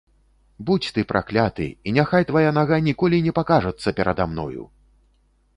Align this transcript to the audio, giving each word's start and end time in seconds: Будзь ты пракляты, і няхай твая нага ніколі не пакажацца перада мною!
Будзь 0.69 0.87
ты 0.95 1.03
пракляты, 1.11 1.67
і 1.87 1.93
няхай 1.99 2.27
твая 2.31 2.49
нага 2.61 2.81
ніколі 2.89 3.23
не 3.27 3.37
пакажацца 3.41 3.97
перада 4.01 4.23
мною! 4.33 4.63